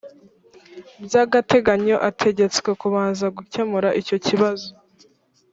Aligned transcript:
byagateganyo 1.05 1.95
ategetswe 2.09 2.69
kubanza 2.81 3.25
gukemura 3.37 3.89
icyo 4.01 4.17
kibazo 4.25 4.69